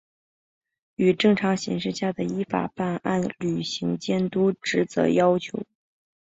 [0.95, 5.63] 与正常形势下的依法办案、履行监督职责要求